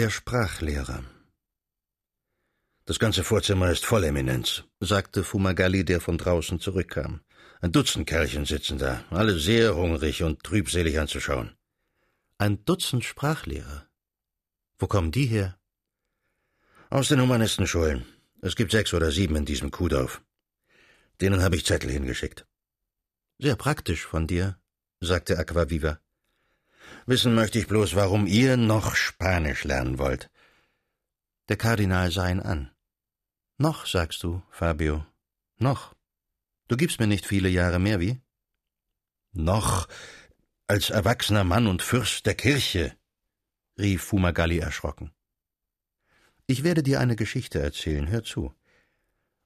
Der 0.00 0.08
Sprachlehrer 0.08 1.04
Das 2.86 2.98
ganze 2.98 3.22
Vorzimmer 3.22 3.70
ist 3.70 3.84
voll, 3.84 4.04
Eminenz, 4.04 4.64
sagte 4.80 5.22
Fumagalli, 5.22 5.84
der 5.84 6.00
von 6.00 6.16
draußen 6.16 6.58
zurückkam. 6.58 7.20
Ein 7.60 7.72
Dutzend 7.72 8.06
Kerlchen 8.06 8.46
sitzen 8.46 8.78
da, 8.78 9.04
alle 9.10 9.38
sehr 9.38 9.76
hungrig 9.76 10.22
und 10.22 10.42
trübselig 10.42 10.98
anzuschauen. 10.98 11.54
Ein 12.38 12.64
Dutzend 12.64 13.04
Sprachlehrer? 13.04 13.88
Wo 14.78 14.86
kommen 14.86 15.12
die 15.12 15.26
her? 15.26 15.58
Aus 16.88 17.08
den 17.08 17.20
Humanistenschulen. 17.20 18.06
Es 18.40 18.56
gibt 18.56 18.70
sechs 18.70 18.94
oder 18.94 19.10
sieben 19.10 19.36
in 19.36 19.44
diesem 19.44 19.70
Kuhdorf. 19.70 20.22
Denen 21.20 21.42
habe 21.42 21.56
ich 21.56 21.66
Zettel 21.66 21.90
hingeschickt. 21.90 22.46
Sehr 23.38 23.56
praktisch 23.56 24.06
von 24.06 24.26
dir, 24.26 24.58
sagte 25.00 25.38
Aquaviva. 25.38 26.00
Wissen 27.06 27.34
möchte 27.34 27.58
ich 27.58 27.66
bloß, 27.66 27.96
warum 27.96 28.26
ihr 28.26 28.56
noch 28.56 28.94
Spanisch 28.94 29.64
lernen 29.64 29.98
wollt. 29.98 30.30
Der 31.48 31.56
Kardinal 31.56 32.10
sah 32.12 32.28
ihn 32.28 32.40
an. 32.40 32.70
Noch, 33.58 33.86
sagst 33.86 34.22
du, 34.22 34.42
Fabio. 34.50 35.04
Noch. 35.58 35.94
Du 36.68 36.76
gibst 36.76 37.00
mir 37.00 37.06
nicht 37.06 37.26
viele 37.26 37.48
Jahre 37.48 37.78
mehr, 37.78 38.00
wie? 38.00 38.20
Noch 39.32 39.88
als 40.66 40.90
erwachsener 40.90 41.42
Mann 41.42 41.66
und 41.66 41.82
Fürst 41.82 42.26
der 42.26 42.34
Kirche, 42.34 42.96
rief 43.76 44.04
Fumagalli 44.04 44.58
erschrocken. 44.58 45.10
Ich 46.46 46.62
werde 46.62 46.82
dir 46.82 47.00
eine 47.00 47.16
Geschichte 47.16 47.60
erzählen, 47.60 48.08
hör 48.08 48.22
zu. 48.22 48.54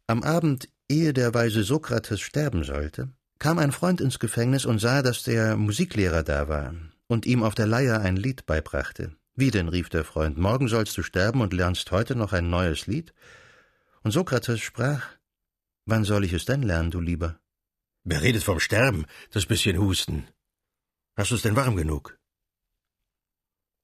Am 0.07 0.23
Abend, 0.23 0.69
ehe 0.89 1.15
der 1.15 1.33
weise 1.33 1.65
Sokrates 1.65 2.21
sterben 2.21 2.63
sollte, 2.63 3.11
kam 3.39 3.59
ein 3.59 3.73
Freund 3.73 4.03
ins 4.03 4.19
Gefängnis 4.19 4.67
und 4.67 4.79
sah, 4.79 5.01
dass 5.01 5.23
der 5.23 5.57
Musiklehrer 5.57 6.23
da 6.23 6.49
war 6.49 6.75
und 7.07 7.27
ihm 7.27 7.43
auf 7.43 7.55
der 7.55 7.67
Leier 7.67 8.01
ein 8.01 8.17
Lied 8.17 8.47
beibrachte. 8.47 9.17
Wie 9.35 9.51
denn, 9.51 9.69
rief 9.69 9.89
der 9.89 10.05
Freund, 10.05 10.39
morgen 10.39 10.69
sollst 10.69 10.97
du 10.97 11.03
sterben 11.03 11.41
und 11.41 11.53
lernst 11.53 11.91
heute 11.91 12.15
noch 12.15 12.33
ein 12.33 12.51
neues 12.51 12.87
Lied? 12.87 13.13
Und 14.03 14.13
Sokrates 14.13 14.61
sprach, 14.61 15.09
wann 15.87 16.05
soll 16.05 16.25
ich 16.25 16.33
es 16.33 16.45
denn 16.45 16.63
lernen, 16.63 16.91
du 16.91 17.01
Lieber? 17.01 17.41
Wer 18.05 18.23
redet 18.23 18.45
vom 18.45 18.61
Sterben, 18.61 19.07
das 19.31 19.47
bisschen 19.47 19.79
Husten. 19.79 20.29
Hast 21.17 21.31
du's 21.31 21.43
denn 21.43 21.57
warm 21.57 21.77
genug? 21.77 22.19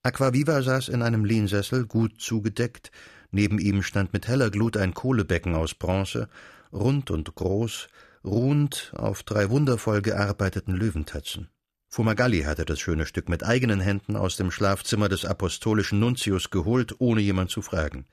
Aquaviva 0.03 0.63
saß 0.63 0.89
in 0.89 1.03
einem 1.03 1.25
Lehnsessel, 1.25 1.87
gut 1.87 2.21
zugedeckt, 2.21 2.91
neben 3.31 3.59
ihm 3.59 3.83
stand 3.83 4.13
mit 4.13 4.29
heller 4.29 4.51
Glut 4.51 4.77
ein 4.77 4.95
Kohlebecken 4.95 5.55
aus 5.55 5.75
Bronze, 5.75 6.29
rund 6.73 7.11
und 7.11 7.35
groß, 7.35 7.89
ruhend 8.25 8.93
auf 8.95 9.23
drei 9.23 9.51
wundervoll 9.51 10.01
gearbeiteten 10.01 10.75
Löwentatzen. 10.75 11.49
Fumagalli 11.93 12.43
hatte 12.43 12.65
das 12.65 12.79
schöne 12.79 13.05
Stück 13.05 13.29
mit 13.29 13.43
eigenen 13.43 13.81
Händen 13.81 14.15
aus 14.15 14.37
dem 14.37 14.53
Schlafzimmer 14.53 15.09
des 15.09 15.25
apostolischen 15.25 15.99
Nuntius 15.99 16.51
geholt, 16.51 16.95
ohne 17.01 17.21
jemand 17.21 17.51
zu 17.51 17.63
fragen. 17.63 18.07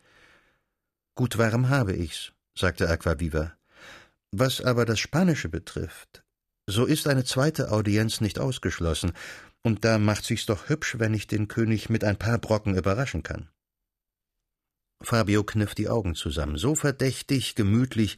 Gut 1.14 1.38
warm 1.38 1.70
habe 1.70 1.94
ich's, 1.94 2.32
sagte 2.58 2.90
Aquaviva. 2.90 3.54
Was 4.32 4.62
aber 4.62 4.86
das 4.86 5.00
Spanische 5.00 5.48
betrifft, 5.48 6.24
so 6.66 6.86
ist 6.86 7.08
eine 7.08 7.24
zweite 7.24 7.72
Audienz 7.72 8.20
nicht 8.20 8.40
ausgeschlossen, 8.40 9.14
und 9.62 9.86
da 9.86 10.00
macht 10.00 10.26
sich's 10.26 10.48
doch 10.48 10.70
hübsch, 10.70 10.96
wenn 10.98 11.14
ich 11.14 11.28
den 11.28 11.48
König 11.48 11.90
mit 11.90 12.04
ein 12.04 12.18
paar 12.18 12.40
Brocken 12.40 12.76
überraschen 12.76 13.22
kann. 13.22 13.50
Fabio 15.04 15.44
kniff 15.44 15.76
die 15.76 15.88
Augen 15.88 16.16
zusammen. 16.16 16.58
So 16.58 16.74
verdächtig, 16.74 17.54
gemütlich 17.54 18.18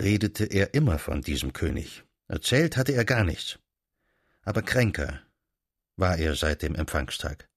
redete 0.00 0.44
er 0.44 0.74
immer 0.74 0.98
von 0.98 1.22
diesem 1.22 1.54
König. 1.54 2.04
Erzählt 2.28 2.76
hatte 2.76 2.92
er 2.92 3.06
gar 3.06 3.24
nichts 3.24 3.58
aber 4.50 4.62
kränker 4.62 5.20
war 5.96 6.18
er 6.18 6.34
seit 6.34 6.62
dem 6.62 6.74
Empfangstag. 6.74 7.48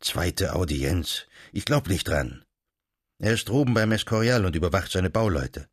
Zweite 0.00 0.54
Audienz. 0.54 1.26
Ich 1.52 1.66
glaub 1.66 1.88
nicht 1.88 2.08
dran. 2.08 2.42
Er 3.18 3.34
ist 3.34 3.50
droben 3.50 3.74
beim 3.74 3.92
Escorial 3.92 4.46
und 4.46 4.56
überwacht 4.56 4.90
seine 4.90 5.10
Bauleute. 5.10 5.68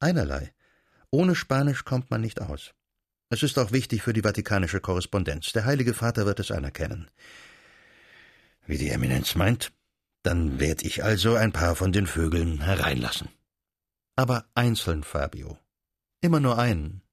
Einerlei. 0.00 0.52
Ohne 1.12 1.36
Spanisch 1.36 1.84
kommt 1.84 2.10
man 2.10 2.22
nicht 2.22 2.40
aus. 2.40 2.74
Es 3.30 3.44
ist 3.44 3.56
auch 3.56 3.70
wichtig 3.70 4.02
für 4.02 4.12
die 4.12 4.22
vatikanische 4.22 4.80
Korrespondenz. 4.80 5.52
Der 5.52 5.64
Heilige 5.64 5.94
Vater 5.94 6.26
wird 6.26 6.40
es 6.40 6.50
anerkennen. 6.50 7.08
Wie 8.66 8.78
die 8.78 8.90
Eminenz 8.90 9.36
meint, 9.36 9.70
dann 10.24 10.58
werd 10.58 10.82
ich 10.82 11.04
also 11.04 11.36
ein 11.36 11.52
paar 11.52 11.76
von 11.76 11.92
den 11.92 12.08
Vögeln 12.08 12.62
hereinlassen. 12.62 13.28
Aber 14.16 14.46
einzeln, 14.56 15.04
Fabio. 15.04 15.56
Immer 16.20 16.40
nur 16.40 16.58
einen. 16.58 17.05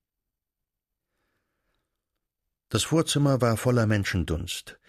Das 2.73 2.81
Vorzimmer 2.81 3.39
war 3.39 3.55
voller 3.55 3.85
Menschendunst. 3.85 4.79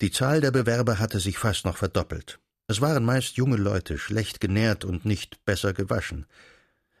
Die 0.00 0.10
Zahl 0.10 0.40
der 0.40 0.50
Bewerber 0.50 0.98
hatte 0.98 1.20
sich 1.20 1.38
fast 1.38 1.64
noch 1.64 1.76
verdoppelt. 1.76 2.40
Es 2.66 2.80
waren 2.80 3.04
meist 3.04 3.36
junge 3.36 3.54
Leute, 3.54 3.98
schlecht 3.98 4.40
genährt 4.40 4.84
und 4.84 5.04
nicht 5.04 5.44
besser 5.44 5.72
gewaschen. 5.72 6.26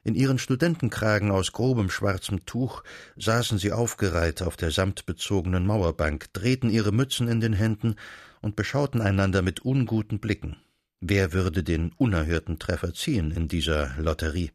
In 0.04 0.14
ihren 0.14 0.38
Studentenkragen 0.38 1.32
aus 1.32 1.50
grobem 1.50 1.90
schwarzem 1.90 2.46
Tuch 2.46 2.84
saßen 3.16 3.58
sie 3.58 3.72
aufgereiht 3.72 4.40
auf 4.42 4.56
der 4.56 4.70
samtbezogenen 4.70 5.66
Mauerbank, 5.66 6.32
drehten 6.32 6.70
ihre 6.70 6.92
Mützen 6.92 7.26
in 7.26 7.40
den 7.40 7.52
Händen 7.52 7.96
und 8.40 8.54
beschauten 8.54 9.00
einander 9.00 9.42
mit 9.42 9.58
unguten 9.62 10.20
Blicken. 10.20 10.58
Wer 11.00 11.32
würde 11.32 11.64
den 11.64 11.90
unerhörten 11.96 12.60
Treffer 12.60 12.94
ziehen 12.94 13.32
in 13.32 13.48
dieser 13.48 13.96
Lotterie? 13.98 14.52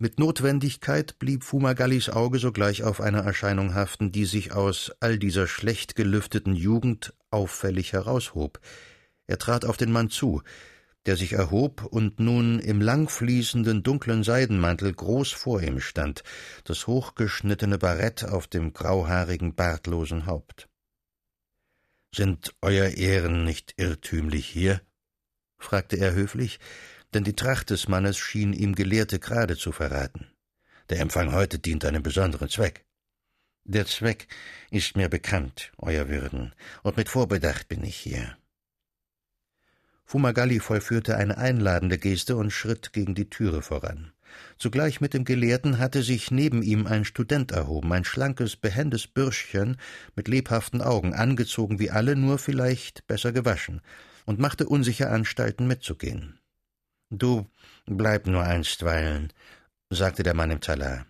Mit 0.00 0.20
Notwendigkeit 0.20 1.18
blieb 1.18 1.42
Fumagallis 1.42 2.08
Auge 2.08 2.38
sogleich 2.38 2.84
auf 2.84 3.00
einer 3.00 3.24
Erscheinung 3.24 3.74
haften, 3.74 4.12
die 4.12 4.26
sich 4.26 4.52
aus 4.52 4.92
all 5.00 5.18
dieser 5.18 5.48
schlecht 5.48 5.96
gelüfteten 5.96 6.54
Jugend 6.54 7.14
auffällig 7.32 7.94
heraushob. 7.94 8.60
Er 9.26 9.38
trat 9.38 9.64
auf 9.64 9.76
den 9.76 9.90
Mann 9.90 10.08
zu, 10.08 10.42
der 11.06 11.16
sich 11.16 11.32
erhob 11.32 11.84
und 11.84 12.20
nun 12.20 12.60
im 12.60 12.80
langfließenden 12.80 13.82
dunklen 13.82 14.22
Seidenmantel 14.22 14.92
groß 14.92 15.32
vor 15.32 15.60
ihm 15.62 15.80
stand, 15.80 16.22
das 16.62 16.86
hochgeschnittene 16.86 17.78
Barett 17.78 18.24
auf 18.24 18.46
dem 18.46 18.72
grauhaarigen, 18.72 19.56
bartlosen 19.56 20.26
Haupt. 20.26 20.68
Sind 22.14 22.54
Euer 22.62 22.86
Ehren 22.86 23.42
nicht 23.42 23.74
irrtümlich 23.78 24.46
hier? 24.46 24.80
fragte 25.60 25.96
er 25.96 26.14
höflich, 26.14 26.60
denn 27.14 27.24
die 27.24 27.36
Tracht 27.36 27.70
des 27.70 27.88
Mannes 27.88 28.18
schien 28.18 28.52
ihm 28.52 28.74
gelehrte 28.74 29.18
Grade 29.18 29.56
zu 29.56 29.72
verraten. 29.72 30.30
Der 30.90 31.00
Empfang 31.00 31.32
heute 31.32 31.58
dient 31.58 31.84
einem 31.84 32.02
besonderen 32.02 32.48
Zweck. 32.48 32.84
Der 33.64 33.86
Zweck 33.86 34.28
ist 34.70 34.96
mir 34.96 35.08
bekannt, 35.08 35.72
Euer 35.76 36.08
Würden, 36.08 36.54
und 36.82 36.96
mit 36.96 37.08
Vorbedacht 37.08 37.68
bin 37.68 37.84
ich 37.84 37.96
hier. 37.96 38.36
Fumagalli 40.04 40.58
vollführte 40.58 41.18
eine 41.18 41.36
einladende 41.36 41.98
Geste 41.98 42.36
und 42.36 42.50
schritt 42.50 42.94
gegen 42.94 43.14
die 43.14 43.28
Türe 43.28 43.60
voran. 43.60 44.12
Zugleich 44.56 45.02
mit 45.02 45.12
dem 45.12 45.24
Gelehrten 45.24 45.78
hatte 45.78 46.02
sich 46.02 46.30
neben 46.30 46.62
ihm 46.62 46.86
ein 46.86 47.04
Student 47.04 47.52
erhoben, 47.52 47.92
ein 47.92 48.04
schlankes, 48.04 48.56
behendes 48.56 49.06
Bürschchen 49.06 49.76
mit 50.16 50.28
lebhaften 50.28 50.80
Augen, 50.80 51.12
angezogen 51.12 51.78
wie 51.78 51.90
alle, 51.90 52.16
nur 52.16 52.38
vielleicht 52.38 53.06
besser 53.06 53.32
gewaschen, 53.32 53.82
und 54.24 54.38
machte 54.38 54.66
unsicher 54.66 55.10
Anstalten 55.10 55.66
mitzugehen. 55.66 56.37
Du 57.10 57.50
bleib 57.86 58.26
nur 58.26 58.42
einstweilen, 58.42 59.32
sagte 59.90 60.22
der 60.22 60.34
Mann 60.34 60.50
im 60.50 60.60
Talar. 60.60 61.06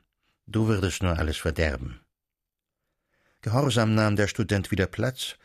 Du 0.47 0.69
würdest 0.69 1.03
nur 1.03 1.19
alles 1.19 1.37
verderben. 1.37 2.01
Gehorsam 3.43 3.95
nahm 3.95 4.17
der 4.17 4.29
Student 4.29 4.71
wieder 4.71 4.87
Platz, 4.87 5.37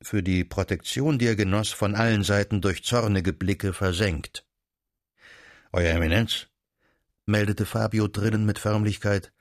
für 0.00 0.22
die 0.22 0.44
Protektion, 0.44 1.18
die 1.18 1.26
er 1.26 1.36
genoss, 1.36 1.70
von 1.70 1.94
allen 1.94 2.22
Seiten 2.22 2.60
durch 2.60 2.84
zornige 2.84 3.32
Blicke 3.32 3.72
versenkt. 3.72 4.44
Euer 5.72 5.94
Eminenz, 5.94 6.46
meldete 7.24 7.66
Fabio 7.66 8.06
drinnen 8.08 8.46
mit 8.46 8.58
Förmlichkeit, 8.58 9.32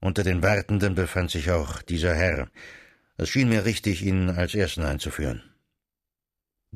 unter 0.00 0.22
den 0.22 0.42
Wartenden 0.42 0.94
befand 0.94 1.30
sich 1.30 1.50
auch 1.50 1.82
dieser 1.82 2.14
Herr. 2.14 2.48
Es 3.16 3.28
schien 3.28 3.48
mir 3.48 3.64
richtig, 3.64 4.02
ihn 4.02 4.30
als 4.30 4.54
Ersten 4.54 4.82
einzuführen. 4.82 5.53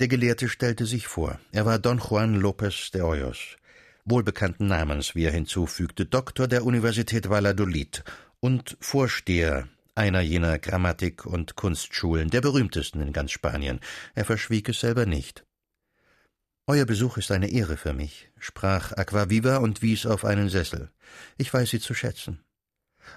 Der 0.00 0.06
Gelehrte 0.06 0.48
stellte 0.48 0.86
sich 0.86 1.08
vor. 1.08 1.40
Er 1.50 1.66
war 1.66 1.80
Don 1.80 1.98
Juan 1.98 2.40
López 2.40 2.92
de 2.92 3.02
Hoyos, 3.02 3.56
wohlbekannten 4.04 4.68
Namens, 4.68 5.16
wie 5.16 5.24
er 5.24 5.32
hinzufügte, 5.32 6.06
Doktor 6.06 6.46
der 6.46 6.64
Universität 6.64 7.28
Valladolid 7.28 8.04
und 8.38 8.76
Vorsteher 8.80 9.66
einer 9.96 10.20
jener 10.20 10.60
Grammatik- 10.60 11.26
und 11.26 11.56
Kunstschulen, 11.56 12.30
der 12.30 12.40
berühmtesten 12.40 13.00
in 13.00 13.12
ganz 13.12 13.32
Spanien. 13.32 13.80
Er 14.14 14.24
verschwieg 14.24 14.68
es 14.68 14.78
selber 14.78 15.04
nicht. 15.04 15.44
Euer 16.68 16.84
Besuch 16.84 17.16
ist 17.16 17.32
eine 17.32 17.50
Ehre 17.50 17.76
für 17.76 17.92
mich, 17.92 18.30
sprach 18.38 18.92
Aquaviva 18.92 19.56
und 19.56 19.82
wies 19.82 20.06
auf 20.06 20.24
einen 20.24 20.48
Sessel. 20.48 20.92
Ich 21.38 21.52
weiß 21.52 21.70
Sie 21.70 21.80
zu 21.80 21.94
schätzen. 21.94 22.38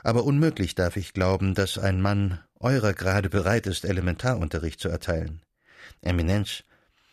Aber 0.02 0.24
unmöglich 0.24 0.74
darf 0.74 0.98
ich 0.98 1.14
glauben, 1.14 1.54
dass 1.54 1.78
ein 1.78 2.02
Mann 2.02 2.40
eurer 2.60 2.94
Grade 2.94 3.30
bereit 3.30 3.68
ist, 3.68 3.86
Elementarunterricht 3.86 4.80
zu 4.80 4.90
erteilen. 4.90 5.44
Eminenz, 6.02 6.64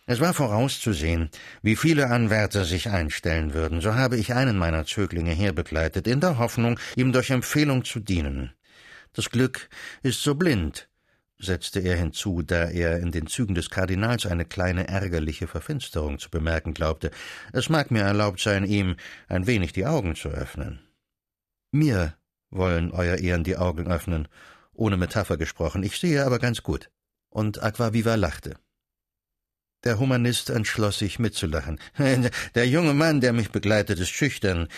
es 0.09 0.21
war 0.21 0.33
vorauszusehen, 0.33 1.29
wie 1.61 1.77
viele 1.77 2.09
Anwärter 2.09 2.65
sich 2.65 2.89
einstellen 2.89 3.53
würden, 3.53 3.83
so 3.83 3.95
habe 3.95 4.17
ich 4.17 4.33
einen 4.33 4.57
meiner 4.57 4.87
Zöglinge 4.87 5.33
herbegleitet, 5.33 6.07
in 6.07 6.21
der 6.21 6.39
Hoffnung, 6.39 6.81
ihm 6.97 7.13
durch 7.13 7.29
Empfehlung 7.29 7.85
zu 7.85 8.01
dienen. 8.01 8.55
Das 9.13 9.29
Glück 9.29 9.69
ist 10.03 10.23
so 10.23 10.35
blind, 10.35 10.89
setzte 11.39 11.81
er 11.81 11.97
hinzu, 11.97 12.41
da 12.41 12.71
er 12.71 13.01
in 13.01 13.13
den 13.13 13.27
Zügen 13.27 13.55
des 13.55 13.69
Kardinals 13.69 14.25
eine 14.25 14.47
kleine 14.47 14.89
ärgerliche 14.89 15.47
Verfinsterung 15.47 16.19
zu 16.19 16.31
bemerken 16.31 16.73
glaubte, 16.73 17.11
es 17.53 17.69
mag 17.69 17.91
mir 17.91 18.03
erlaubt 18.03 18.41
sein, 18.41 18.65
ihm 18.65 18.97
ein 19.29 19.47
wenig 19.47 19.75
die 19.75 19.85
Augen 19.85 20.17
zu 20.17 20.31
öffnen. 20.31 20.81
Mir 21.71 22.15
wollen 22.49 22.93
Euer 22.93 23.19
Ehren 23.19 23.45
die 23.45 23.59
Augen 23.59 23.87
öffnen, 23.87 24.27
ohne 24.73 24.97
Metapher 24.97 25.37
gesprochen, 25.37 25.83
ich 25.83 25.99
sehe 25.99 26.25
aber 26.25 26.39
ganz 26.39 26.63
gut. 26.63 26.89
Und 27.29 27.63
Aquaviva 27.63 28.15
lachte. 28.15 28.57
Der 29.85 29.99
Humanist 29.99 30.51
entschloss 30.51 30.99
sich 30.99 31.19
mitzulachen. 31.19 31.79
Der 32.55 32.69
junge 32.69 32.95
Mann, 32.95 33.21
der 33.21 33.33
mich 33.33 33.51
begleitet, 33.51 34.01
ist 34.01 34.11
schüchtern. 34.11 34.69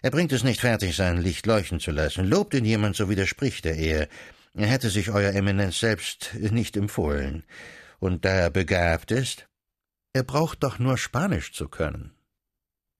Er 0.00 0.10
bringt 0.10 0.32
es 0.32 0.44
nicht 0.44 0.60
fertig, 0.60 0.96
sein 0.96 1.20
Licht 1.20 1.46
leuchten 1.46 1.80
zu 1.80 1.90
lassen. 1.90 2.24
Lobt 2.24 2.54
ihn 2.54 2.64
jemand, 2.64 2.96
so 2.96 3.10
widerspricht 3.10 3.66
er 3.66 3.76
eher. 3.76 4.08
Er 4.54 4.66
hätte 4.66 4.90
sich 4.90 5.10
Euer 5.10 5.32
Eminenz 5.34 5.80
selbst 5.80 6.34
nicht 6.34 6.76
empfohlen. 6.76 7.44
Und 7.98 8.24
da 8.24 8.30
er 8.30 8.50
begabt 8.50 9.10
ist, 9.10 9.48
er 10.14 10.22
braucht 10.22 10.62
doch 10.62 10.78
nur 10.78 10.96
Spanisch 10.96 11.52
zu 11.52 11.68
können. 11.68 12.12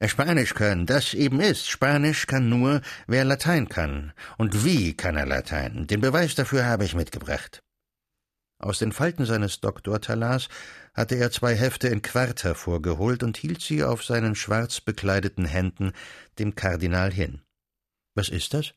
Spanisch 0.07 0.55
können, 0.55 0.87
das 0.87 1.15
eben 1.15 1.41
ist. 1.41 1.69
Spanisch 1.69 2.27
kann 2.27 2.49
nur, 2.49 2.83
wer 3.09 3.25
Latein 3.25 3.69
kann. 3.69 4.13
Und 4.37 4.65
wie 4.65 4.95
kann 4.95 5.17
er 5.17 5.27
Latein? 5.27 5.89
Den 5.89 6.01
Beweis 6.01 6.37
dafür 6.37 6.67
habe 6.67 6.85
ich 6.85 6.95
mitgebracht. 6.95 7.63
Aus 8.59 8.81
den 8.81 8.93
Falten 8.93 9.25
seines 9.25 9.61
Doktortalars 9.61 10.49
hatte 10.93 11.15
er 11.15 11.31
zwei 11.31 11.55
Hefte 11.55 11.89
in 11.89 12.03
Quart 12.03 12.43
hervorgeholt 12.43 13.23
und 13.23 13.37
hielt 13.37 13.61
sie 13.61 13.85
auf 13.85 14.05
seinen 14.05 14.35
schwarz 14.35 14.81
bekleideten 14.81 15.45
Händen 15.45 15.93
dem 16.39 16.57
Kardinal 16.57 17.13
hin. 17.13 17.43
Was 18.15 18.29
ist 18.29 18.55
das? 18.55 18.75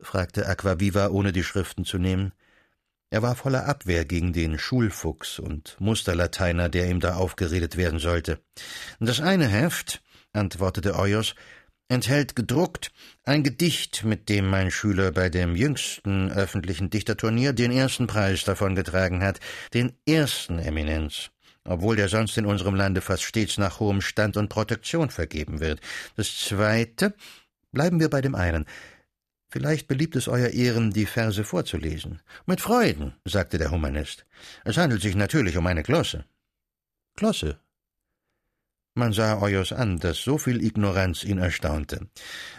fragte 0.00 0.46
Aquaviva, 0.46 1.10
ohne 1.10 1.30
die 1.30 1.44
Schriften 1.44 1.84
zu 1.84 1.98
nehmen. 1.98 2.32
Er 3.10 3.22
war 3.22 3.36
voller 3.36 3.66
Abwehr 3.66 4.04
gegen 4.04 4.32
den 4.32 4.58
Schulfuchs 4.58 5.38
und 5.38 5.76
Musterlateiner, 5.78 6.68
der 6.68 6.90
ihm 6.90 6.98
da 6.98 7.14
aufgeredet 7.14 7.76
werden 7.76 8.00
sollte. 8.00 8.40
Das 8.98 9.20
eine 9.20 9.46
Heft, 9.46 10.02
antwortete 10.32 10.96
Euers, 10.96 11.36
enthält 11.92 12.34
gedruckt 12.34 12.90
ein 13.24 13.44
Gedicht, 13.44 14.02
mit 14.02 14.28
dem 14.28 14.48
mein 14.48 14.70
Schüler 14.70 15.12
bei 15.12 15.28
dem 15.28 15.54
jüngsten 15.54 16.32
öffentlichen 16.32 16.90
Dichterturnier 16.90 17.52
den 17.52 17.70
ersten 17.70 18.06
Preis 18.06 18.44
davongetragen 18.44 19.22
hat, 19.22 19.38
den 19.74 19.92
ersten 20.08 20.58
Eminenz, 20.58 21.30
obwohl 21.64 21.96
der 21.96 22.08
sonst 22.08 22.36
in 22.38 22.46
unserem 22.46 22.74
Lande 22.74 23.02
fast 23.02 23.22
stets 23.22 23.58
nach 23.58 23.78
hohem 23.78 24.00
Stand 24.00 24.36
und 24.36 24.48
Protektion 24.48 25.10
vergeben 25.10 25.60
wird. 25.60 25.80
Das 26.16 26.34
zweite 26.36 27.14
bleiben 27.72 28.00
wir 28.00 28.08
bei 28.08 28.22
dem 28.22 28.34
einen. 28.34 28.64
Vielleicht 29.50 29.86
beliebt 29.86 30.16
es 30.16 30.28
Euer 30.28 30.48
Ehren, 30.48 30.92
die 30.92 31.04
Verse 31.04 31.44
vorzulesen. 31.44 32.22
Mit 32.46 32.62
Freuden, 32.62 33.14
sagte 33.26 33.58
der 33.58 33.70
Humanist. 33.70 34.24
Es 34.64 34.78
handelt 34.78 35.02
sich 35.02 35.14
natürlich 35.14 35.58
um 35.58 35.66
eine 35.66 35.82
Glosse. 35.82 36.24
Glosse, 37.16 37.58
man 38.94 39.12
sah 39.12 39.40
Euers 39.40 39.72
an, 39.72 39.98
dass 39.98 40.18
so 40.18 40.38
viel 40.38 40.62
Ignoranz 40.62 41.24
ihn 41.24 41.38
erstaunte. 41.38 42.08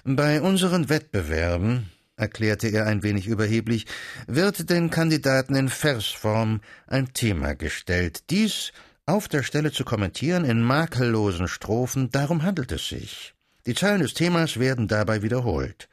Bei 0.03 0.41
unseren 0.41 0.89
Wettbewerben, 0.89 1.91
erklärte 2.15 2.67
er 2.67 2.85
ein 2.85 3.03
wenig 3.03 3.27
überheblich, 3.27 3.85
wird 4.27 4.69
den 4.69 4.89
Kandidaten 4.89 5.55
in 5.55 5.69
Versform 5.69 6.61
ein 6.87 7.13
Thema 7.13 7.55
gestellt. 7.55 8.29
Dies 8.29 8.71
auf 9.05 9.27
der 9.27 9.43
Stelle 9.43 9.71
zu 9.71 9.83
kommentieren 9.83 10.45
in 10.45 10.61
makellosen 10.61 11.47
Strophen, 11.47 12.09
darum 12.11 12.43
handelt 12.43 12.71
es 12.71 12.87
sich. 12.87 13.33
Die 13.65 13.75
Zeilen 13.75 14.01
des 14.01 14.13
Themas 14.13 14.59
werden 14.59 14.87
dabei 14.87 15.21
wiederholt. 15.21 15.89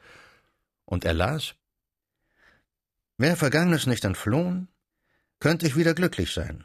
Und 0.85 1.05
er 1.05 1.13
las 1.13 1.55
Wer 3.17 3.35
Vergangenes 3.37 3.85
nicht 3.85 4.03
entflohen, 4.03 4.67
könnte 5.39 5.67
ich 5.67 5.75
wieder 5.75 5.93
glücklich 5.93 6.33
sein. 6.33 6.63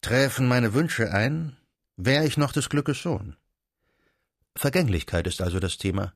Träfen 0.00 0.46
meine 0.46 0.74
Wünsche 0.74 1.12
ein, 1.12 1.56
Wär 1.96 2.24
ich 2.24 2.36
noch 2.36 2.52
des 2.52 2.68
Glückes 2.68 3.02
Sohn. 3.02 3.36
Vergänglichkeit 4.56 5.26
ist 5.26 5.40
also 5.40 5.60
das 5.60 5.78
Thema. 5.78 6.12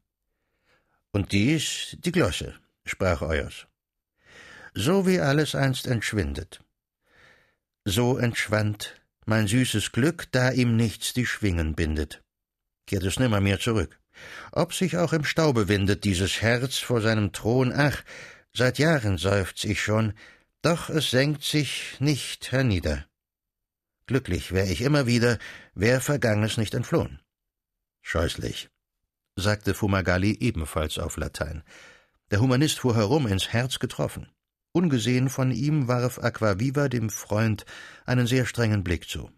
Und 1.13 1.33
dies 1.33 1.97
die 2.01 2.13
Glosse, 2.13 2.55
sprach 2.85 3.23
Euers. 3.23 3.67
So 4.75 5.07
wie 5.07 5.21
alles 5.21 5.55
einst 5.55 5.87
entschwindet. 5.87 6.61
So 7.85 8.19
entschwand 8.19 9.01
mein 9.25 9.47
süßes 9.47 9.93
Glück, 9.93 10.27
da 10.33 10.51
ihm 10.51 10.77
nichts 10.77 11.13
die 11.13 11.27
Schwingen 11.27 11.75
bindet. 11.75 12.23
Kehrt 12.87 13.05
es 13.05 13.19
nimmermehr 13.19 13.61
zurück. 13.61 13.99
Ob 14.53 14.75
sich 14.75 14.97
auch 14.97 15.13
im 15.13 15.25
Staube 15.25 15.69
windet 15.69 16.05
dieses 16.05 16.43
Herz 16.43 16.79
vor 16.79 17.01
seinem 17.01 17.33
Thron, 17.33 17.73
ach, 17.73 18.03
seit 18.53 18.79
Jahren 18.79 19.19
seufz 19.19 19.65
ich 19.65 19.83
schon, 19.83 20.15
doch 20.63 20.91
es 20.91 21.11
senkt 21.11 21.45
sich 21.45 21.97
nicht 22.01 22.51
hernieder. 22.51 23.07
Glücklich 24.09 24.53
wär 24.53 24.65
ich 24.65 24.81
immer 24.81 25.07
wieder, 25.07 25.39
wär 25.75 26.01
Vergangenes 26.01 26.57
nicht 26.57 26.73
entflohen. 26.73 27.21
Scheußlich, 28.01 28.71
sagte 29.37 29.75
Fumagalli 29.75 30.39
ebenfalls 30.41 30.99
auf 30.99 31.19
Latein. 31.19 31.63
Der 32.31 32.41
Humanist 32.41 32.79
fuhr 32.79 32.97
herum, 32.97 33.27
ins 33.27 33.53
Herz 33.53 33.79
getroffen. 33.79 34.33
Ungesehen 34.73 35.29
von 35.29 35.51
ihm 35.51 35.89
warf 35.89 36.19
Aquaviva 36.19 36.89
dem 36.89 37.11
Freund 37.11 37.67
einen 38.07 38.27
sehr 38.27 38.47
strengen 38.47 38.83
Blick 38.83 39.11
zu. 39.11 39.31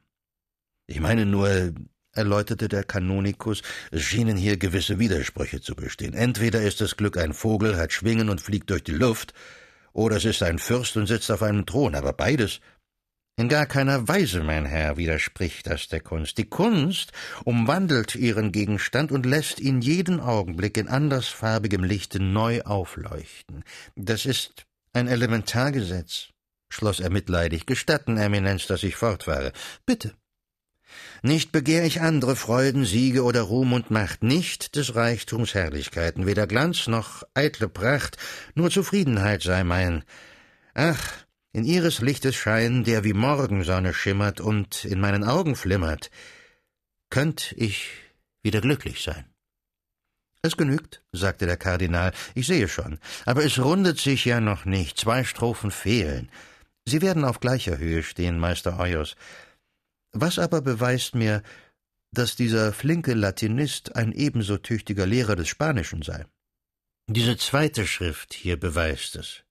Ich 0.87 1.01
meine 1.01 1.27
nur, 1.27 1.75
erläuterte 2.13 2.69
der 2.69 2.85
Kanonikus, 2.85 3.63
es 3.91 4.03
schienen 4.03 4.37
hier 4.37 4.57
gewisse 4.57 5.01
Widersprüche 5.01 5.61
zu 5.61 5.75
bestehen. 5.75 6.15
Entweder 6.15 6.63
ist 6.63 6.81
das 6.81 6.97
Glück 6.97 7.17
ein 7.17 7.33
Vogel, 7.33 7.77
hat 7.77 7.93
Schwingen 7.93 8.29
und 8.29 8.41
fliegt 8.41 8.71
durch 8.71 8.85
die 8.85 8.93
Luft, 8.93 9.35
oder 9.93 10.19
es 10.19 10.25
ist 10.25 10.45
ein 10.45 10.61
Fürst 10.61 10.97
und 10.97 11.09
sitzt 11.09 11.29
auf 11.33 11.43
einem 11.43 11.67
Thron, 11.67 11.97
aber 11.97 12.13
beides 12.13 12.61
in 13.41 13.49
gar 13.49 13.65
keiner 13.65 14.07
Weise, 14.07 14.43
mein 14.43 14.67
Herr, 14.67 14.99
widerspricht 14.99 15.67
das 15.67 15.89
der 15.89 16.01
Kunst. 16.01 16.37
Die 16.37 16.51
Kunst 16.51 17.13
umwandelt 17.45 18.15
ihren 18.15 18.53
Gegenstand 18.53 19.11
und 19.11 19.25
lässt 19.25 19.61
ihn 19.61 19.81
jeden 19.81 20.21
Augenblick 20.21 20.77
in 20.77 20.89
andersfarbigem 20.89 21.83
Lichte 21.83 22.21
neu 22.21 22.61
aufleuchten. 22.63 23.65
Das 23.97 24.27
ist 24.27 24.67
ein 24.93 25.09
Elementargesetz, 25.09 26.29
schloss 26.69 27.01
er 27.01 27.09
mitleidig. 27.09 27.65
Gestatten, 27.65 28.19
Eminenz, 28.19 28.67
dass 28.67 28.83
ich 28.83 28.97
fortfahre. 28.97 29.53
Bitte. 29.87 30.13
Nicht 31.23 31.51
begehr 31.51 31.85
ich 31.85 32.03
andere 32.03 32.37
Freuden, 32.37 32.85
Siege 32.85 33.25
oder 33.25 33.41
Ruhm 33.41 33.73
und 33.73 33.91
Macht, 33.91 34.23
nicht 34.23 34.77
des 34.77 34.95
Reichtums 34.95 35.55
Herrlichkeiten, 35.55 36.27
weder 36.27 36.47
Glanz 36.47 36.89
noch 36.89 37.23
eitle 37.33 37.71
Pracht, 37.71 38.19
nur 38.55 38.71
Zufriedenheit 38.71 39.41
sei 39.43 39.65
mein. 39.65 40.05
Ach, 40.75 41.25
in 41.53 41.65
ihres 41.65 42.01
Lichtes 42.01 42.37
Schein, 42.37 42.85
der 42.85 43.05
wie 43.05 43.13
Morgensonne 43.13 43.93
schimmert 43.93 44.41
und 44.41 44.85
in 44.85 45.01
meinen 45.01 45.25
Augen 45.25 45.57
flimmert, 45.57 46.11
könnt 47.11 47.53
ich 47.57 47.89
wieder 48.43 48.61
glücklich 48.61 49.03
sein. 49.03 49.25
Es 50.43 50.57
genügt, 50.57 51.03
sagte 51.13 51.47
der 51.47 51.57
Kardinal, 51.57 52.13
ich 52.35 52.47
sehe 52.47 52.69
schon, 52.69 52.99
aber 53.27 53.45
es 53.45 53.59
rundet 53.59 53.99
sich 53.99 54.25
ja 54.25 54.41
noch 54.41 54.65
nicht, 54.65 54.99
zwei 54.99 55.25
Strophen 55.25 55.71
fehlen. 55.71 56.31
Sie 56.87 57.03
werden 57.03 57.25
auf 57.25 57.41
gleicher 57.41 57.77
Höhe 57.79 58.03
stehen, 58.03 58.39
Meister 58.39 58.79
Euers. 58.79 59.17
Was 60.13 60.39
aber 60.39 60.63
beweist 60.63 61.15
mir, 61.15 61.43
dass 62.13 62.37
dieser 62.37 62.73
flinke 62.73 63.13
Latinist 63.15 63.97
ein 63.97 64.13
ebenso 64.13 64.57
tüchtiger 64.57 65.07
Lehrer 65.07 65.37
des 65.37 65.49
Spanischen 65.49 66.03
sei? 66.03 66.25
Diese 67.07 67.37
zweite 67.37 67.87
Schrift 67.87 68.33
hier 68.33 68.59
beweist 68.59 69.17
es 69.17 69.45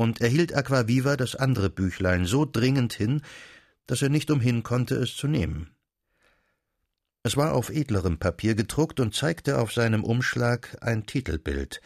und 0.00 0.22
er 0.22 0.28
hielt 0.28 0.54
Aquaviva 0.54 1.18
das 1.18 1.36
andere 1.36 1.68
Büchlein 1.68 2.24
so 2.24 2.46
dringend 2.46 2.94
hin, 2.94 3.20
dass 3.86 4.00
er 4.00 4.08
nicht 4.08 4.30
umhin 4.30 4.62
konnte, 4.62 4.94
es 4.94 5.14
zu 5.14 5.28
nehmen. 5.28 5.76
Es 7.22 7.36
war 7.36 7.52
auf 7.52 7.68
edlerem 7.68 8.18
Papier 8.18 8.54
gedruckt 8.54 8.98
und 8.98 9.14
zeigte 9.14 9.58
auf 9.58 9.74
seinem 9.74 10.02
Umschlag 10.02 10.78
ein 10.80 11.04
Titelbild, 11.04 11.82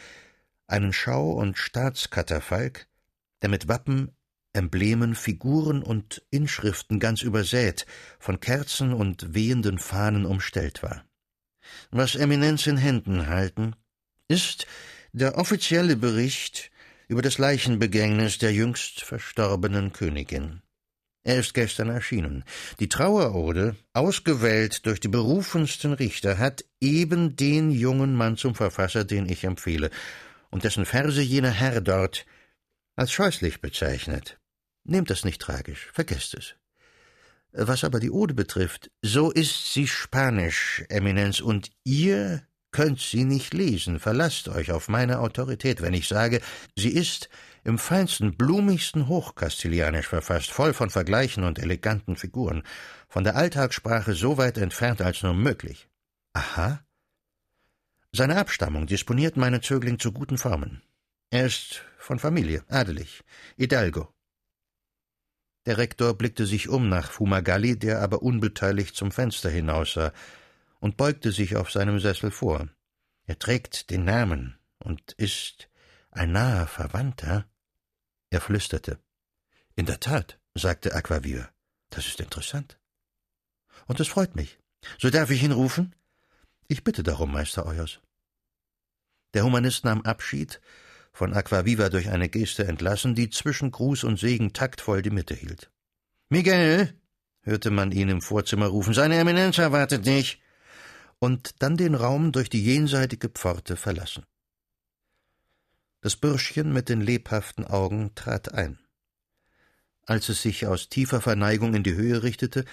einen 0.68 0.92
Schau- 0.92 1.32
und 1.32 1.58
Staatskatafalk, 1.58 2.86
der 3.42 3.48
mit 3.48 3.66
Wappen, 3.66 4.12
Emblemen, 4.52 5.16
Figuren 5.16 5.82
und 5.82 6.24
Inschriften 6.30 7.00
ganz 7.00 7.20
übersät, 7.20 7.84
von 8.20 8.38
Kerzen 8.38 8.92
und 8.92 9.34
wehenden 9.34 9.80
Fahnen 9.80 10.24
umstellt 10.24 10.84
war. 10.84 11.04
Was 11.90 12.14
Eminenz 12.14 12.68
in 12.68 12.76
Händen 12.76 13.26
halten, 13.26 13.74
ist 14.28 14.68
der 15.12 15.36
offizielle 15.36 15.96
Bericht 15.96 16.70
über 17.08 17.22
das 17.22 17.38
Leichenbegängnis 17.38 18.38
der 18.38 18.52
jüngst 18.52 19.02
verstorbenen 19.02 19.92
Königin. 19.92 20.62
Er 21.26 21.38
ist 21.38 21.54
gestern 21.54 21.88
erschienen. 21.88 22.44
Die 22.80 22.88
Trauerode, 22.88 23.76
ausgewählt 23.94 24.84
durch 24.84 25.00
die 25.00 25.08
berufensten 25.08 25.94
Richter, 25.94 26.38
hat 26.38 26.64
eben 26.80 27.34
den 27.34 27.70
jungen 27.70 28.14
Mann 28.14 28.36
zum 28.36 28.54
Verfasser, 28.54 29.04
den 29.04 29.26
ich 29.26 29.44
empfehle, 29.44 29.90
und 30.50 30.64
dessen 30.64 30.84
Verse 30.84 31.20
jener 31.22 31.50
Herr 31.50 31.80
dort 31.80 32.26
als 32.94 33.10
scheußlich 33.10 33.62
bezeichnet. 33.62 34.38
Nehmt 34.84 35.08
das 35.08 35.24
nicht 35.24 35.40
tragisch, 35.40 35.90
vergesst 35.94 36.34
es. 36.34 36.56
Was 37.52 37.84
aber 37.84 38.00
die 38.00 38.10
Ode 38.10 38.34
betrifft, 38.34 38.90
so 39.00 39.30
ist 39.30 39.72
sie 39.72 39.86
spanisch, 39.86 40.84
Eminenz, 40.88 41.40
und 41.40 41.70
ihr 41.84 42.46
könnt 42.74 42.98
sie 42.98 43.24
nicht 43.24 43.54
lesen. 43.54 44.00
Verlasst 44.00 44.48
euch 44.48 44.72
auf 44.72 44.88
meine 44.88 45.20
Autorität, 45.20 45.80
wenn 45.80 45.94
ich 45.94 46.08
sage, 46.08 46.40
sie 46.76 46.90
ist 46.90 47.28
im 47.62 47.78
feinsten, 47.78 48.36
blumigsten 48.36 49.06
Hochkastilianisch 49.06 50.08
verfasst, 50.08 50.50
voll 50.50 50.74
von 50.74 50.90
Vergleichen 50.90 51.44
und 51.44 51.60
eleganten 51.60 52.16
Figuren, 52.16 52.64
von 53.08 53.22
der 53.22 53.36
Alltagssprache 53.36 54.14
so 54.14 54.38
weit 54.38 54.58
entfernt 54.58 55.00
als 55.00 55.22
nur 55.22 55.34
möglich. 55.34 55.88
Aha. 56.32 56.84
Seine 58.10 58.36
Abstammung 58.38 58.88
disponiert 58.88 59.36
meinen 59.36 59.62
Zögling 59.62 60.00
zu 60.00 60.10
guten 60.10 60.36
Formen. 60.36 60.82
Er 61.30 61.46
ist 61.46 61.84
von 61.96 62.18
Familie, 62.18 62.64
adelig, 62.68 63.22
Hidalgo. 63.56 64.12
Der 65.64 65.78
Rektor 65.78 66.14
blickte 66.14 66.44
sich 66.44 66.68
um 66.68 66.88
nach 66.88 67.12
Fumagalli, 67.12 67.78
der 67.78 68.00
aber 68.00 68.22
unbeteiligt 68.22 68.96
zum 68.96 69.12
Fenster 69.12 69.48
hinaussah, 69.48 70.12
und 70.84 70.98
beugte 70.98 71.32
sich 71.32 71.56
auf 71.56 71.70
seinem 71.70 71.98
Sessel 71.98 72.30
vor. 72.30 72.68
Er 73.24 73.38
trägt 73.38 73.88
den 73.88 74.04
Namen 74.04 74.58
und 74.76 75.12
ist 75.12 75.70
ein 76.10 76.30
naher 76.30 76.66
Verwandter? 76.66 77.46
Er 78.28 78.42
flüsterte. 78.42 78.98
In 79.76 79.86
der 79.86 79.98
Tat, 79.98 80.38
sagte 80.52 80.94
Aquavir. 80.94 81.48
Das 81.88 82.06
ist 82.06 82.20
interessant. 82.20 82.78
Und 83.86 83.98
es 83.98 84.08
freut 84.08 84.36
mich. 84.36 84.58
So 84.98 85.08
darf 85.08 85.30
ich 85.30 85.42
ihn 85.42 85.52
rufen? 85.52 85.94
Ich 86.68 86.84
bitte 86.84 87.02
darum, 87.02 87.32
Meister 87.32 87.64
Euers. 87.64 88.00
Der 89.32 89.44
Humanist 89.44 89.86
nahm 89.86 90.02
Abschied, 90.02 90.60
von 91.14 91.32
Aquaviva 91.32 91.88
durch 91.88 92.10
eine 92.10 92.28
Geste 92.28 92.66
entlassen, 92.66 93.14
die 93.14 93.30
zwischen 93.30 93.70
Gruß 93.70 94.04
und 94.04 94.18
Segen 94.18 94.52
taktvoll 94.52 95.00
die 95.00 95.08
Mitte 95.08 95.34
hielt. 95.34 95.70
Miguel, 96.28 96.92
hörte 97.40 97.70
man 97.70 97.90
ihn 97.90 98.10
im 98.10 98.20
Vorzimmer 98.20 98.66
rufen, 98.66 98.92
seine 98.92 99.16
Eminenz 99.16 99.56
erwartet 99.56 100.04
dich 100.04 100.42
und 101.18 101.62
dann 101.62 101.76
den 101.76 101.94
Raum 101.94 102.32
durch 102.32 102.50
die 102.50 102.64
jenseitige 102.64 103.28
Pforte 103.28 103.76
verlassen. 103.76 104.24
Das 106.00 106.16
Bürschchen 106.16 106.72
mit 106.72 106.88
den 106.88 107.00
lebhaften 107.00 107.64
Augen 107.64 108.14
trat 108.14 108.52
ein. 108.52 108.78
Als 110.06 110.28
es 110.28 110.42
sich 110.42 110.66
aus 110.66 110.90
tiefer 110.90 111.20
Verneigung 111.20 111.74
in 111.74 111.82
die 111.82 111.94
Höhe 111.94 112.22
richtete, 112.22 112.64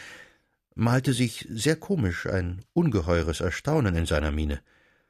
malte 0.76 1.14
sich 1.14 1.48
sehr 1.50 1.76
komisch 1.76 2.26
ein 2.26 2.66
ungeheures 2.74 3.40
Erstaunen 3.40 3.96
in 3.96 4.06
seiner 4.06 4.32
Miene. 4.32 4.62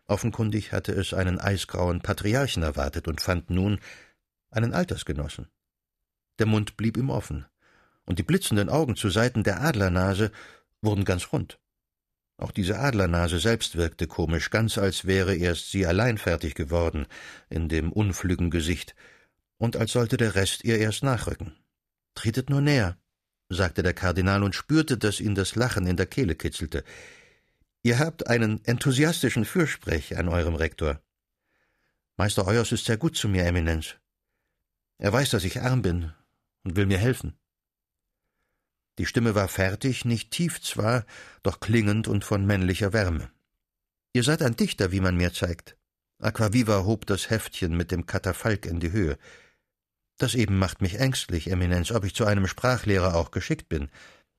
Offenkundig 0.05 0.71
hatte 0.71 0.91
es 0.91 1.13
einen 1.13 1.39
eisgrauen 1.39 2.01
Patriarchen 2.01 2.63
erwartet 2.63 3.07
und 3.07 3.21
fand 3.21 3.49
nun 3.49 3.79
einen 4.49 4.73
Altersgenossen. 4.73 5.47
Der 6.39 6.45
Mund 6.45 6.77
blieb 6.77 6.97
ihm 6.97 7.09
offen, 7.09 7.45
und 8.05 8.19
die 8.19 8.23
blitzenden 8.23 8.69
Augen 8.69 8.95
zu 8.95 9.09
Seiten 9.09 9.43
der 9.43 9.61
Adlernase 9.61 10.31
wurden 10.81 11.05
ganz 11.05 11.31
rund. 11.31 11.60
Auch 12.41 12.51
diese 12.51 12.79
Adlernase 12.79 13.39
selbst 13.39 13.75
wirkte 13.75 14.07
komisch, 14.07 14.49
ganz 14.49 14.79
als 14.79 15.05
wäre 15.05 15.35
erst 15.35 15.69
sie 15.69 15.85
allein 15.85 16.17
fertig 16.17 16.55
geworden 16.55 17.05
in 17.51 17.69
dem 17.69 17.91
unflüggen 17.91 18.49
Gesicht, 18.49 18.95
und 19.59 19.77
als 19.77 19.91
sollte 19.91 20.17
der 20.17 20.33
Rest 20.33 20.63
ihr 20.63 20.79
erst 20.79 21.03
nachrücken. 21.03 21.53
Tretet 22.15 22.49
nur 22.49 22.61
näher, 22.61 22.97
sagte 23.49 23.83
der 23.83 23.93
Kardinal 23.93 24.41
und 24.41 24.55
spürte, 24.55 24.97
dass 24.97 25.19
ihn 25.19 25.35
das 25.35 25.53
Lachen 25.53 25.85
in 25.85 25.97
der 25.97 26.07
Kehle 26.07 26.33
kitzelte. 26.33 26.83
Ihr 27.83 27.99
habt 27.99 28.25
einen 28.25 28.65
enthusiastischen 28.65 29.45
Fürsprech 29.45 30.17
an 30.17 30.27
eurem 30.27 30.55
Rektor. 30.55 30.99
Meister 32.17 32.47
Euers 32.47 32.71
ist 32.71 32.85
sehr 32.85 32.97
gut 32.97 33.15
zu 33.15 33.29
mir, 33.29 33.45
Eminenz. 33.45 33.97
Er 34.97 35.13
weiß, 35.13 35.29
dass 35.29 35.43
ich 35.43 35.61
arm 35.61 35.83
bin 35.83 36.11
und 36.63 36.75
will 36.75 36.87
mir 36.87 36.97
helfen. 36.97 37.37
Die 39.01 39.07
Stimme 39.07 39.33
war 39.33 39.47
fertig, 39.47 40.05
nicht 40.05 40.29
tief 40.29 40.61
zwar, 40.61 41.07
doch 41.41 41.59
klingend 41.59 42.07
und 42.07 42.23
von 42.23 42.45
männlicher 42.45 42.93
Wärme. 42.93 43.31
Ihr 44.13 44.21
seid 44.21 44.43
ein 44.43 44.55
Dichter, 44.55 44.91
wie 44.91 44.99
man 44.99 45.17
mir 45.17 45.33
zeigt. 45.33 45.75
Aquaviva 46.19 46.85
hob 46.85 47.07
das 47.07 47.31
Heftchen 47.31 47.75
mit 47.75 47.89
dem 47.89 48.05
Katafalk 48.05 48.67
in 48.67 48.79
die 48.79 48.91
Höhe. 48.91 49.17
Das 50.19 50.35
eben 50.35 50.59
macht 50.59 50.83
mich 50.83 50.99
ängstlich, 50.99 51.49
Eminenz, 51.49 51.89
ob 51.91 52.05
ich 52.05 52.13
zu 52.13 52.25
einem 52.25 52.45
Sprachlehrer 52.45 53.15
auch 53.15 53.31
geschickt 53.31 53.69
bin. 53.69 53.89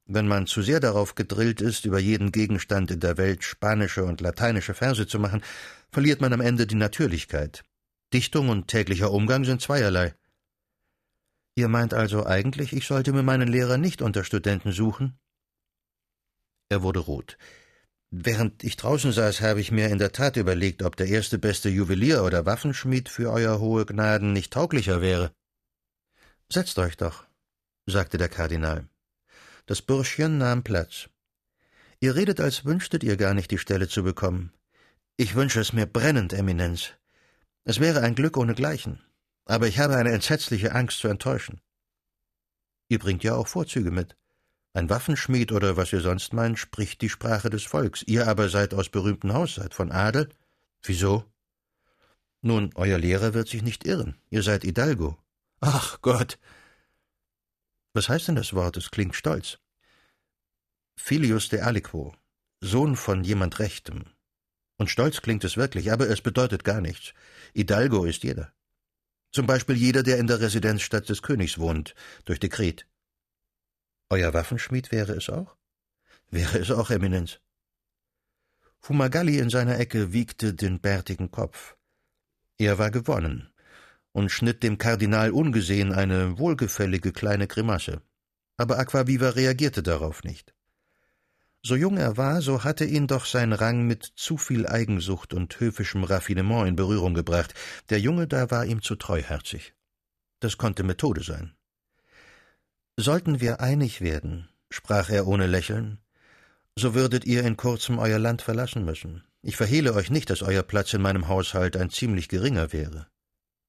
Wenn 0.04 0.28
man 0.28 0.46
zu 0.46 0.62
sehr 0.62 0.78
darauf 0.78 1.16
gedrillt 1.16 1.60
ist, 1.60 1.84
über 1.84 1.98
jeden 1.98 2.30
Gegenstand 2.30 2.92
in 2.92 3.00
der 3.00 3.16
Welt 3.16 3.42
spanische 3.42 4.04
und 4.04 4.20
lateinische 4.20 4.74
Verse 4.74 5.08
zu 5.08 5.18
machen, 5.18 5.42
verliert 5.90 6.20
man 6.20 6.32
am 6.32 6.40
Ende 6.40 6.68
die 6.68 6.76
Natürlichkeit. 6.76 7.64
Dichtung 8.14 8.48
und 8.48 8.68
täglicher 8.68 9.10
Umgang 9.10 9.44
sind 9.44 9.60
zweierlei. 9.60 10.14
Ihr 11.54 11.68
meint 11.68 11.92
also 11.92 12.24
eigentlich, 12.24 12.72
ich 12.72 12.86
sollte 12.86 13.12
mir 13.12 13.22
meinen 13.22 13.48
Lehrer 13.48 13.76
nicht 13.76 14.00
unter 14.00 14.24
Studenten 14.24 14.72
suchen? 14.72 15.18
Er 16.70 16.82
wurde 16.82 17.00
rot. 17.00 17.36
Während 18.10 18.64
ich 18.64 18.76
draußen 18.76 19.12
saß, 19.12 19.42
habe 19.42 19.60
ich 19.60 19.70
mir 19.70 19.88
in 19.88 19.98
der 19.98 20.12
Tat 20.12 20.36
überlegt, 20.36 20.82
ob 20.82 20.96
der 20.96 21.08
erste 21.08 21.38
beste 21.38 21.68
Juwelier 21.68 22.24
oder 22.24 22.46
Waffenschmied 22.46 23.08
für 23.08 23.30
euer 23.30 23.58
hohe 23.58 23.84
Gnaden 23.84 24.32
nicht 24.32 24.52
tauglicher 24.52 25.02
wäre. 25.02 25.32
Setzt 26.50 26.78
euch 26.78 26.96
doch, 26.96 27.26
sagte 27.86 28.16
der 28.16 28.28
Kardinal. 28.28 28.88
Das 29.66 29.82
Bürschchen 29.82 30.38
nahm 30.38 30.62
Platz. 30.62 31.08
Ihr 32.00 32.14
redet, 32.14 32.40
als 32.40 32.64
wünschtet 32.64 33.04
ihr 33.04 33.16
gar 33.16 33.34
nicht 33.34 33.50
die 33.50 33.58
Stelle 33.58 33.88
zu 33.88 34.02
bekommen. 34.02 34.52
Ich 35.16 35.34
wünsche 35.34 35.60
es 35.60 35.72
mir 35.72 35.86
brennend, 35.86 36.32
Eminenz. 36.32 36.92
Es 37.64 37.78
wäre 37.78 38.00
ein 38.00 38.14
Glück 38.14 38.36
ohnegleichen 38.36 39.00
aber 39.44 39.68
ich 39.68 39.78
habe 39.78 39.96
eine 39.96 40.12
entsetzliche 40.12 40.74
Angst 40.74 40.98
zu 40.98 41.08
enttäuschen. 41.08 41.60
Ihr 42.88 42.98
bringt 42.98 43.24
ja 43.24 43.34
auch 43.34 43.48
Vorzüge 43.48 43.90
mit. 43.90 44.16
Ein 44.74 44.88
Waffenschmied 44.88 45.52
oder 45.52 45.76
was 45.76 45.92
ihr 45.92 46.00
sonst 46.00 46.32
meint, 46.32 46.58
spricht 46.58 47.02
die 47.02 47.08
Sprache 47.08 47.50
des 47.50 47.64
Volks. 47.64 48.02
Ihr 48.02 48.26
aber 48.26 48.48
seid 48.48 48.72
aus 48.74 48.88
berühmtem 48.88 49.34
Haus, 49.34 49.56
seid 49.56 49.74
von 49.74 49.92
Adel. 49.92 50.28
Wieso? 50.82 51.24
Nun, 52.40 52.70
euer 52.74 52.98
Lehrer 52.98 53.34
wird 53.34 53.48
sich 53.48 53.62
nicht 53.62 53.86
irren. 53.86 54.16
Ihr 54.30 54.42
seid 54.42 54.62
Hidalgo. 54.62 55.18
Ach 55.60 56.00
Gott! 56.00 56.38
Was 57.94 58.08
heißt 58.08 58.28
denn 58.28 58.36
das 58.36 58.54
Wort? 58.54 58.76
Es 58.76 58.90
klingt 58.90 59.14
stolz. 59.14 59.58
Filius 60.96 61.48
de 61.48 61.60
Aliquo, 61.60 62.14
Sohn 62.60 62.96
von 62.96 63.22
jemand 63.22 63.58
Rechtem. 63.58 64.04
Und 64.78 64.88
stolz 64.88 65.20
klingt 65.20 65.44
es 65.44 65.56
wirklich, 65.56 65.92
aber 65.92 66.08
es 66.08 66.22
bedeutet 66.22 66.64
gar 66.64 66.80
nichts. 66.80 67.12
Hidalgo 67.54 68.04
ist 68.04 68.24
jeder. 68.24 68.52
Zum 69.32 69.46
Beispiel 69.46 69.76
jeder, 69.76 70.02
der 70.02 70.18
in 70.18 70.26
der 70.26 70.40
Residenzstadt 70.40 71.08
des 71.08 71.22
Königs 71.22 71.58
wohnt, 71.58 71.94
durch 72.26 72.38
Dekret. 72.38 72.86
Euer 74.10 74.34
Waffenschmied 74.34 74.92
wäre 74.92 75.14
es 75.14 75.30
auch? 75.30 75.56
Wäre 76.28 76.58
es 76.58 76.70
auch, 76.70 76.90
Eminenz. 76.90 77.40
Fumagalli 78.78 79.38
in 79.38 79.48
seiner 79.48 79.78
Ecke 79.78 80.12
wiegte 80.12 80.52
den 80.52 80.80
bärtigen 80.80 81.30
Kopf. 81.30 81.76
Er 82.58 82.78
war 82.78 82.90
gewonnen 82.90 83.52
und 84.12 84.30
schnitt 84.30 84.62
dem 84.62 84.76
Kardinal 84.76 85.30
ungesehen 85.30 85.92
eine 85.92 86.38
wohlgefällige 86.38 87.12
kleine 87.12 87.46
Grimasse. 87.46 88.02
Aber 88.58 88.78
Aquaviva 88.78 89.30
reagierte 89.30 89.82
darauf 89.82 90.24
nicht. 90.24 90.54
So 91.64 91.76
jung 91.76 91.96
er 91.96 92.16
war, 92.16 92.42
so 92.42 92.64
hatte 92.64 92.84
ihn 92.84 93.06
doch 93.06 93.24
sein 93.24 93.52
Rang 93.52 93.86
mit 93.86 94.04
zu 94.16 94.36
viel 94.36 94.66
Eigensucht 94.66 95.32
und 95.32 95.60
höfischem 95.60 96.02
Raffinement 96.02 96.66
in 96.68 96.74
Berührung 96.74 97.14
gebracht. 97.14 97.54
Der 97.88 98.00
Junge 98.00 98.26
da 98.26 98.50
war 98.50 98.66
ihm 98.66 98.82
zu 98.82 98.96
treuherzig. 98.96 99.74
Das 100.40 100.58
konnte 100.58 100.82
Methode 100.82 101.22
sein. 101.22 101.54
Sollten 102.96 103.40
wir 103.40 103.60
einig 103.60 104.00
werden, 104.00 104.48
sprach 104.70 105.08
er 105.08 105.28
ohne 105.28 105.46
Lächeln, 105.46 105.98
so 106.76 106.94
würdet 106.94 107.24
ihr 107.26 107.44
in 107.44 107.56
kurzem 107.56 107.98
euer 107.98 108.18
Land 108.18 108.42
verlassen 108.42 108.84
müssen. 108.84 109.22
Ich 109.40 109.56
verhehle 109.56 109.94
euch 109.94 110.10
nicht, 110.10 110.30
dass 110.30 110.42
euer 110.42 110.62
Platz 110.62 110.92
in 110.94 111.02
meinem 111.02 111.28
Haushalt 111.28 111.76
ein 111.76 111.90
ziemlich 111.90 112.28
geringer 112.28 112.72
wäre. 112.72 113.06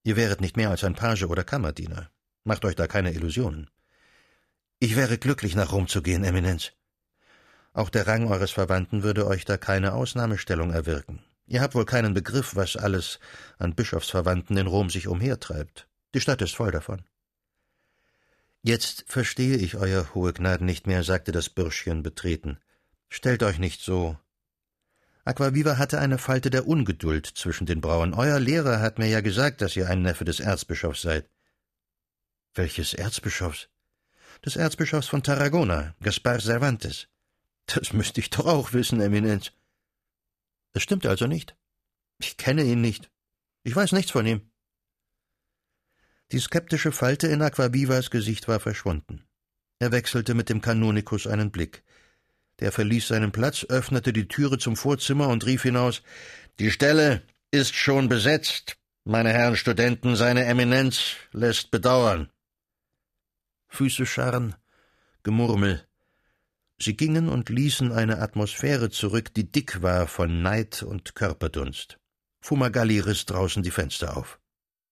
Ihr 0.04 0.16
wäret 0.16 0.42
nicht 0.42 0.58
mehr 0.58 0.72
als 0.72 0.84
ein 0.84 0.96
Page 0.96 1.24
oder 1.24 1.44
Kammerdiener. 1.44 2.10
Macht 2.44 2.66
euch 2.66 2.76
da 2.76 2.88
keine 2.88 3.14
Illusionen. 3.14 3.70
Ich 4.80 4.96
wäre 4.96 5.18
glücklich, 5.18 5.56
nach 5.56 5.72
Rom 5.72 5.88
zu 5.88 6.02
gehen, 6.02 6.24
Eminenz. 6.24 6.74
Auch 7.74 7.90
der 7.90 8.06
Rang 8.08 8.28
eures 8.28 8.52
Verwandten 8.52 9.02
würde 9.02 9.26
euch 9.28 9.46
da 9.46 9.58
keine 9.58 9.94
Ausnahmestellung 9.94 10.72
erwirken. 10.72 11.24
Ihr 11.48 11.62
habt 11.62 11.76
wohl 11.76 11.86
keinen 11.86 12.14
Begriff, 12.14 12.56
was 12.56 12.78
alles 12.78 13.20
an 13.58 13.76
Bischofsverwandten 13.76 14.56
in 14.58 14.68
Rom 14.68 14.90
sich 14.90 15.08
umhertreibt. 15.08 15.88
Die 16.14 16.22
Stadt 16.22 16.42
ist 16.42 16.56
voll 16.56 16.72
davon. 16.72 17.02
Jetzt 18.62 19.06
verstehe 19.08 19.58
ich 19.58 19.76
euer 19.76 20.14
hohe 20.14 20.32
Gnaden 20.32 20.66
nicht 20.66 20.88
mehr, 20.88 21.04
sagte 21.04 21.32
das 21.32 21.50
Bürschchen 21.50 22.04
betreten. 22.04 22.60
Stellt 23.10 23.44
euch 23.44 23.60
nicht 23.60 23.82
so. 23.82 24.18
Aquaviva 25.26 25.78
hatte 25.78 26.00
eine 26.00 26.18
Falte 26.18 26.50
der 26.50 26.68
Ungeduld 26.68 27.26
zwischen 27.26 27.66
den 27.66 27.82
Brauen. 27.82 28.14
Euer 28.14 28.40
Lehrer 28.40 28.80
hat 28.80 29.00
mir 29.00 29.08
ja 29.08 29.22
gesagt, 29.22 29.62
dass 29.62 29.76
ihr 29.76 29.90
ein 29.90 30.02
Neffe 30.02 30.26
des 30.26 30.40
Erzbischofs 30.40 31.02
seid. 31.02 31.30
Welches 32.54 32.94
Erzbischofs? 32.94 33.68
Des 34.46 34.56
Erzbischofs 34.56 35.08
von 35.08 35.24
Tarragona, 35.24 35.96
Gaspar 36.02 36.40
Cervantes. 36.40 37.08
Das 37.66 37.94
müsste 37.94 38.20
ich 38.20 38.30
doch 38.30 38.46
auch 38.46 38.74
wissen, 38.74 39.02
Eminenz. 39.02 39.52
Es 40.74 40.84
stimmt 40.84 41.06
also 41.06 41.28
nicht. 41.28 41.56
Ich 42.20 42.38
kenne 42.38 42.64
ihn 42.64 42.82
nicht. 42.82 43.10
Ich 43.64 43.76
weiß 43.76 43.92
nichts 43.94 44.12
von 44.12 44.26
ihm. 44.26 44.42
Die 46.32 46.40
skeptische 46.40 46.92
Falte 46.92 47.28
in 47.28 47.42
Aquavivas 47.42 48.10
Gesicht 48.10 48.48
war 48.48 48.60
verschwunden. 48.60 49.24
Er 49.80 49.92
wechselte 49.92 50.34
mit 50.34 50.50
dem 50.50 50.62
Kanonikus 50.62 51.28
einen 51.28 51.52
Blick. 51.52 51.84
Der 52.60 52.72
verließ 52.72 53.08
seinen 53.10 53.32
Platz, 53.32 53.66
öffnete 53.66 54.14
die 54.14 54.28
Türe 54.28 54.58
zum 54.58 54.76
Vorzimmer 54.76 55.28
und 55.28 55.46
rief 55.46 55.64
hinaus 55.64 56.02
Die 56.60 56.72
Stelle 56.72 57.24
ist 57.52 57.76
schon 57.76 58.10
besetzt. 58.10 58.78
Meine 59.06 59.34
Herren 59.34 59.58
Studenten, 59.58 60.16
seine 60.16 60.46
Eminenz 60.46 61.16
lässt 61.34 61.72
bedauern. 61.72 62.32
Füße 63.68 64.06
scharren, 64.06 64.56
Gemurmel. 65.24 65.86
Sie 66.84 66.98
gingen 66.98 67.30
und 67.30 67.48
ließen 67.48 67.94
eine 67.94 68.20
Atmosphäre 68.20 68.90
zurück, 68.90 69.34
die 69.34 69.50
dick 69.50 69.82
war 69.82 70.06
von 70.06 70.42
Neid 70.42 70.84
und 70.84 71.16
Körperdunst. 71.16 71.98
Fumagalli 72.42 73.00
riss 73.00 73.26
draußen 73.26 73.64
die 73.64 73.72
Fenster 73.72 74.18
auf. 74.18 74.38